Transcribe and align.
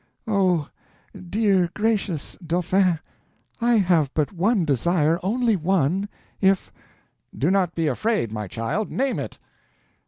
"Oh, 0.27 0.67
dear 1.29 1.59
and 1.65 1.73
gracious 1.75 2.35
Dauphin, 2.43 2.97
I 3.59 3.75
have 3.77 4.11
but 4.15 4.33
one 4.33 4.65
desire—only 4.65 5.55
one. 5.57 6.09
If—" 6.41 6.71
"Do 7.37 7.51
not 7.51 7.75
be 7.75 7.85
afraid, 7.85 8.31
my 8.31 8.47
child—name 8.47 9.19
it." 9.19 9.37